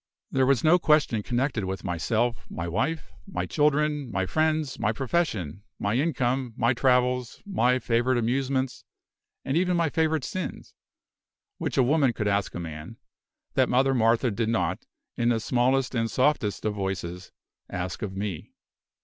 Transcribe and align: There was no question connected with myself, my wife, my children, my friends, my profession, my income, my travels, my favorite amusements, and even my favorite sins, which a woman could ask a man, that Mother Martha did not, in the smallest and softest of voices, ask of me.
There 0.31 0.47
was 0.47 0.63
no 0.63 0.79
question 0.79 1.21
connected 1.21 1.65
with 1.65 1.83
myself, 1.83 2.47
my 2.49 2.67
wife, 2.67 3.11
my 3.27 3.45
children, 3.45 4.09
my 4.11 4.25
friends, 4.25 4.79
my 4.79 4.91
profession, 4.91 5.61
my 5.77 5.93
income, 5.93 6.55
my 6.57 6.73
travels, 6.73 7.39
my 7.45 7.77
favorite 7.77 8.17
amusements, 8.17 8.83
and 9.45 9.55
even 9.55 9.77
my 9.77 9.89
favorite 9.91 10.23
sins, 10.23 10.73
which 11.59 11.77
a 11.77 11.83
woman 11.83 12.13
could 12.13 12.27
ask 12.27 12.55
a 12.55 12.59
man, 12.59 12.97
that 13.53 13.69
Mother 13.69 13.93
Martha 13.93 14.31
did 14.31 14.49
not, 14.49 14.87
in 15.17 15.29
the 15.29 15.39
smallest 15.39 15.93
and 15.93 16.09
softest 16.09 16.65
of 16.65 16.73
voices, 16.73 17.31
ask 17.69 18.01
of 18.01 18.17
me. 18.17 18.49